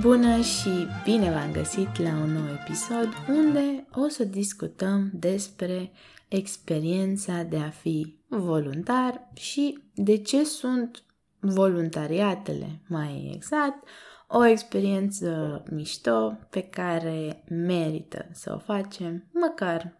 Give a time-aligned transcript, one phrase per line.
[0.00, 5.90] Bună și bine v-am găsit la un nou episod unde o să discutăm despre
[6.28, 11.02] experiența de a fi voluntar și de ce sunt
[11.40, 13.88] voluntariatele, mai exact,
[14.28, 19.92] o experiență mișto pe care merită să o facem măcar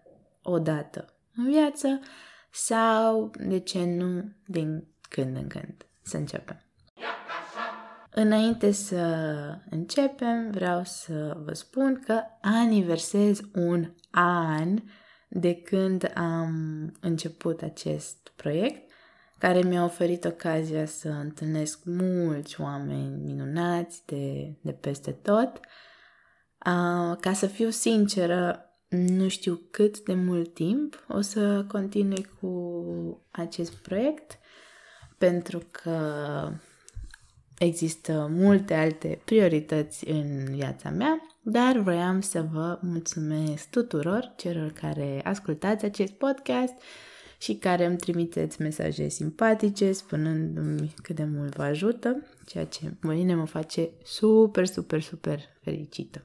[0.42, 2.00] o dată în viață
[2.50, 6.67] sau, de ce nu, din când în când să începem.
[8.10, 9.04] Înainte să
[9.70, 14.78] începem, vreau să vă spun că aniversez un an
[15.28, 16.52] de când am
[17.00, 18.90] început acest proiect,
[19.38, 25.60] care mi-a oferit ocazia să întâlnesc mulți oameni minunați de, de peste tot.
[26.66, 33.26] Uh, ca să fiu sinceră, nu știu cât de mult timp o să continui cu
[33.30, 34.38] acest proiect,
[35.18, 36.00] pentru că
[37.58, 45.20] există multe alte priorități în viața mea, dar vreau să vă mulțumesc tuturor celor care
[45.24, 46.74] ascultați acest podcast
[47.38, 53.34] și care îmi trimiteți mesaje simpatice spunându-mi cât de mult vă ajută, ceea ce mâine
[53.34, 56.22] mă face super, super, super fericită.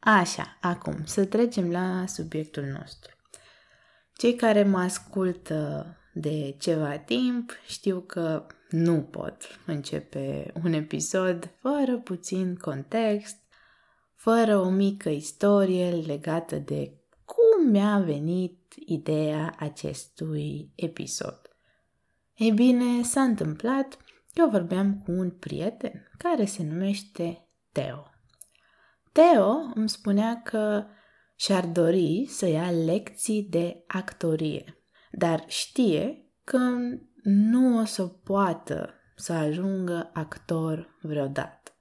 [0.00, 3.14] Așa, acum să trecem la subiectul nostru.
[4.12, 11.98] Cei care mă ascultă de ceva timp știu că nu pot începe un episod fără
[11.98, 13.36] puțin context,
[14.14, 16.94] fără o mică istorie legată de
[17.24, 21.40] cum mi-a venit ideea acestui episod.
[22.36, 23.98] Ei bine, s-a întâmplat
[24.34, 28.10] că vorbeam cu un prieten care se numește Teo.
[29.12, 30.84] Teo îmi spunea că
[31.36, 34.79] și-ar dori să ia lecții de actorie,
[35.10, 36.58] dar știe că
[37.22, 41.72] nu o să poată să ajungă actor vreodată.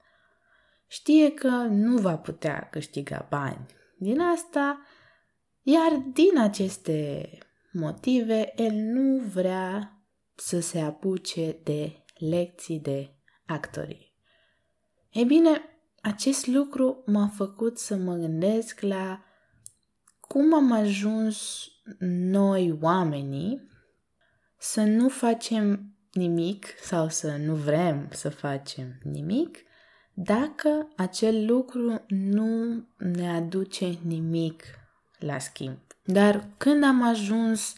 [0.87, 3.65] Știe că nu va putea câștiga bani
[3.97, 4.81] din asta,
[5.61, 7.29] iar din aceste
[7.71, 9.93] motive el nu vrea
[10.35, 13.13] să se apuce de lecții de
[13.45, 14.13] actorie.
[15.11, 15.61] Ei bine,
[16.01, 19.23] acest lucru m-a făcut să mă gândesc la
[20.33, 21.67] cum am ajuns
[21.99, 23.69] noi oamenii
[24.57, 29.57] să nu facem nimic sau să nu vrem să facem nimic
[30.13, 34.63] dacă acel lucru nu ne aduce nimic
[35.19, 35.77] la schimb.
[36.03, 37.75] Dar când am ajuns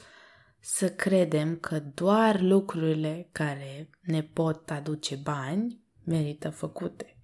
[0.60, 7.18] să credem că doar lucrurile care ne pot aduce bani merită făcute,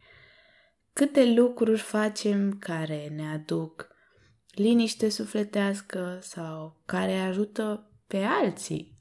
[0.94, 3.96] câte lucruri facem care ne aduc
[4.58, 8.98] liniște sufletească sau care ajută pe alții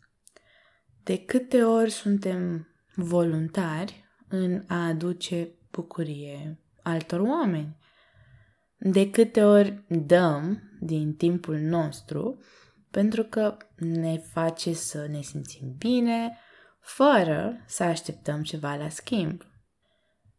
[1.06, 7.76] de câte ori suntem voluntari în a aduce bucurie altor oameni?
[8.78, 12.40] De câte ori dăm din timpul nostru
[12.90, 16.38] pentru că ne face să ne simțim bine,
[16.80, 19.42] fără să așteptăm ceva la schimb?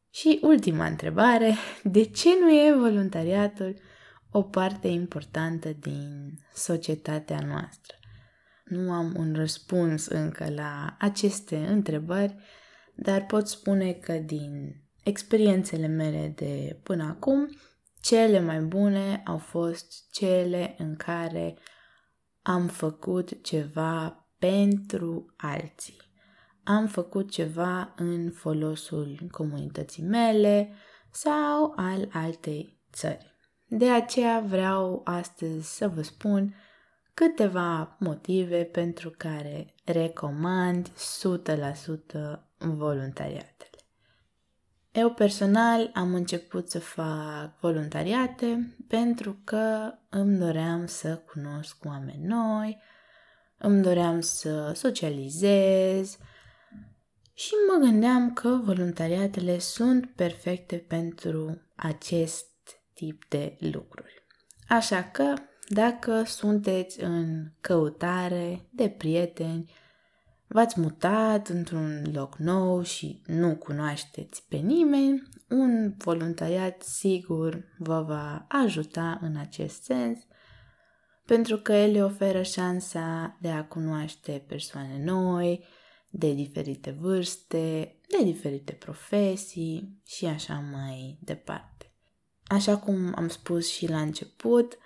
[0.09, 3.75] Și ultima întrebare, de ce nu e voluntariatul
[4.31, 7.95] o parte importantă din societatea noastră?
[8.65, 12.35] Nu am un răspuns încă la aceste întrebări,
[12.95, 17.49] dar pot spune că din experiențele mele de până acum,
[18.01, 21.57] cele mai bune au fost cele în care
[22.41, 25.97] am făcut ceva pentru alții.
[26.63, 30.73] Am făcut ceva în folosul comunității mele
[31.11, 33.36] sau al altei țări.
[33.69, 36.55] De aceea vreau astăzi să vă spun
[37.13, 40.93] câteva motive pentru care recomand 100%
[42.57, 43.69] voluntariatele.
[44.91, 52.81] Eu personal am început să fac voluntariate pentru că îmi doream să cunosc oameni noi,
[53.57, 56.17] îmi doream să socializez
[57.33, 62.56] și mă gândeam că voluntariatele sunt perfecte pentru acest
[62.97, 64.23] tip de lucruri.
[64.67, 65.33] Așa că
[65.67, 69.71] dacă sunteți în căutare de prieteni,
[70.47, 78.45] v-ați mutat într-un loc nou și nu cunoașteți pe nimeni, un voluntariat sigur vă va
[78.49, 80.19] ajuta în acest sens,
[81.25, 85.65] pentru că el oferă șansa de a cunoaște persoane noi,
[86.09, 91.76] de diferite vârste, de diferite profesii și așa mai departe.
[92.47, 94.77] Așa cum am spus și la început,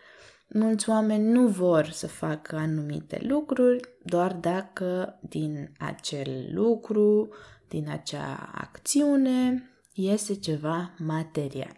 [0.53, 7.29] Mulți oameni nu vor să facă anumite lucruri doar dacă din acel lucru,
[7.67, 11.75] din acea acțiune, iese ceva material.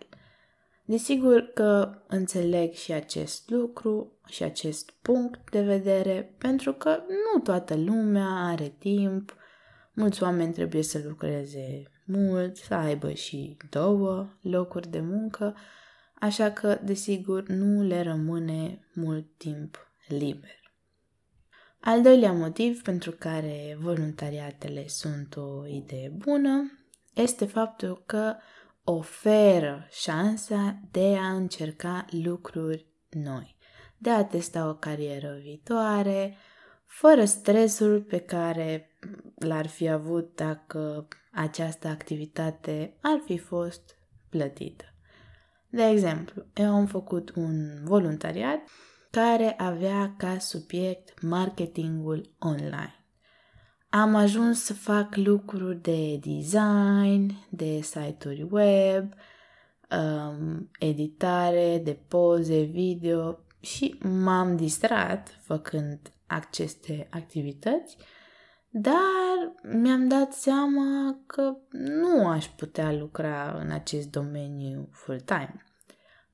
[0.86, 7.76] Desigur că înțeleg și acest lucru și acest punct de vedere, pentru că nu toată
[7.76, 9.36] lumea are timp,
[9.94, 15.56] mulți oameni trebuie să lucreze mult, să aibă și două locuri de muncă,
[16.14, 20.62] așa că, desigur, nu le rămâne mult timp liber.
[21.80, 26.80] Al doilea motiv pentru care voluntariatele sunt o idee bună
[27.14, 28.36] este faptul că
[28.84, 33.58] oferă șansa de a încerca lucruri noi,
[33.98, 36.38] de a testa o carieră viitoare,
[36.86, 38.93] fără stresul pe care
[39.36, 43.98] l-ar fi avut dacă această activitate ar fi fost
[44.30, 44.86] plătită.
[45.70, 48.60] De exemplu, eu am făcut un voluntariat
[49.12, 53.06] care avea ca subiect marketingul online.
[53.90, 59.14] Am ajuns să fac lucruri de design, de site-uri web,
[59.92, 67.98] um, editare, de poze, video și m-am distrat făcând aceste activități,
[68.76, 75.64] dar mi-am dat seama că nu aș putea lucra în acest domeniu full-time.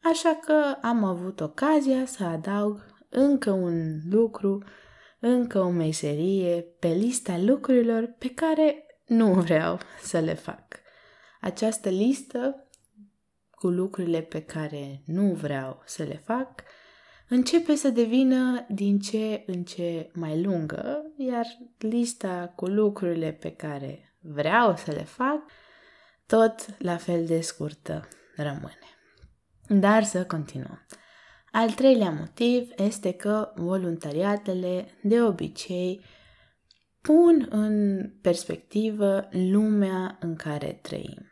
[0.04, 4.64] Așa că am avut ocazia să adaug încă un lucru,
[5.20, 10.64] încă o meserie pe lista lucrurilor pe care nu vreau să le fac.
[11.42, 12.68] Această listă
[13.52, 16.64] cu lucrurile pe care nu vreau să le fac
[17.30, 21.46] începe să devină din ce în ce mai lungă, iar
[21.78, 25.42] lista cu lucrurile pe care vreau să le fac
[26.26, 28.78] tot la fel de scurtă rămâne.
[29.68, 30.86] Dar să continuăm.
[31.52, 36.06] Al treilea motiv este că voluntariatele de obicei
[37.02, 41.32] pun în perspectivă lumea în care trăim.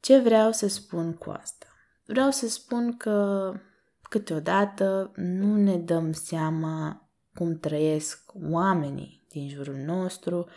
[0.00, 1.66] Ce vreau să spun cu asta?
[2.06, 3.52] Vreau să spun că
[4.12, 10.48] câteodată nu ne dăm seama cum trăiesc oamenii din jurul nostru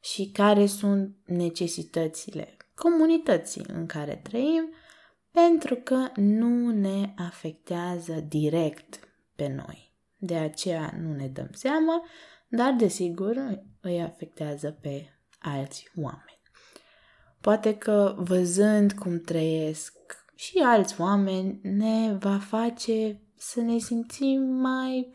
[0.00, 4.72] și care sunt necesitățile comunității în care trăim
[5.30, 8.98] pentru că nu ne afectează direct
[9.36, 9.94] pe noi.
[10.16, 12.04] De aceea nu ne dăm seama,
[12.48, 16.40] dar desigur îi afectează pe alți oameni.
[17.40, 25.10] Poate că văzând cum trăiesc și alți oameni ne va face să ne simțim mai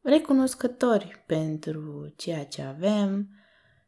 [0.00, 3.28] recunoscători pentru ceea ce avem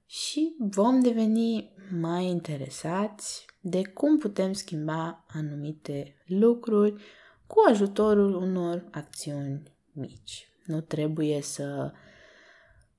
[0.07, 7.03] și vom deveni mai interesați de cum putem schimba anumite lucruri
[7.47, 9.63] cu ajutorul unor acțiuni
[9.93, 10.49] mici.
[10.65, 11.93] Nu trebuie să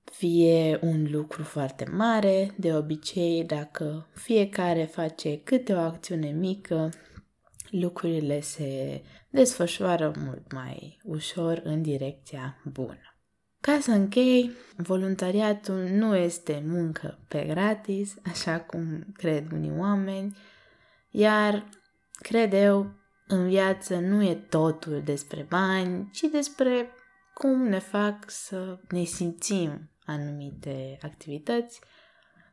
[0.03, 6.89] fie un lucru foarte mare, de obicei dacă fiecare face câte o acțiune mică,
[7.71, 13.15] lucrurile se desfășoară mult mai ușor în direcția bună.
[13.61, 20.37] Ca să închei, voluntariatul nu este muncă pe gratis, așa cum cred unii oameni,
[21.09, 21.69] iar
[22.11, 22.91] cred eu,
[23.27, 26.89] în viață nu e totul despre bani, ci despre
[27.33, 31.81] cum ne fac să ne simțim anumite activități.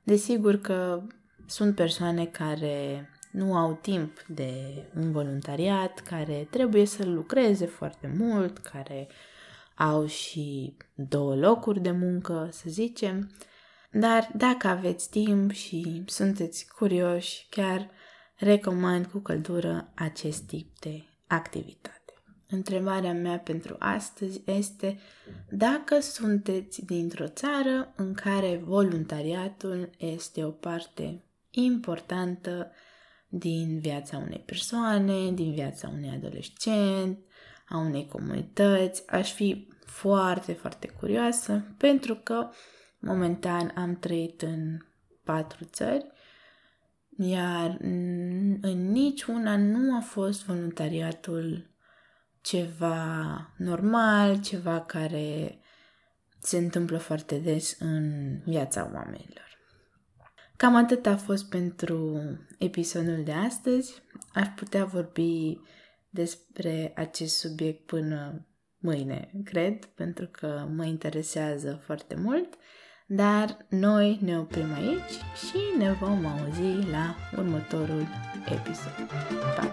[0.03, 1.03] Desigur că
[1.47, 4.53] sunt persoane care nu au timp de
[4.97, 9.09] un voluntariat, care trebuie să lucreze foarte mult, care
[9.75, 13.31] au și două locuri de muncă, să zicem.
[13.91, 17.91] Dar dacă aveți timp și sunteți curioși, chiar
[18.37, 21.93] recomand cu căldură acest tip de activitate.
[22.51, 24.99] Întrebarea mea pentru astăzi este
[25.51, 32.71] dacă sunteți dintr-o țară în care voluntariatul este o parte importantă
[33.29, 37.19] din viața unei persoane, din viața unui adolescent,
[37.69, 39.11] a unei comunități.
[39.11, 42.49] Aș fi foarte, foarte curioasă pentru că
[42.99, 44.79] momentan am trăit în
[45.25, 46.07] patru țări
[47.21, 47.77] iar
[48.61, 51.71] în niciuna nu a fost voluntariatul
[52.41, 55.59] ceva normal, ceva care
[56.41, 59.48] se întâmplă foarte des în viața oamenilor.
[60.59, 62.21] Cam atât a fost pentru
[62.59, 64.03] episodul de astăzi.
[64.35, 65.61] Aș putea vorbi
[66.11, 68.47] despre acest subiect până
[68.79, 72.55] mâine, cred, pentru că mă interesează foarte mult.
[73.07, 75.13] Dar noi ne oprim aici
[75.49, 78.07] și ne vom auzi la următorul
[78.47, 78.93] episod.
[79.57, 79.71] Pa!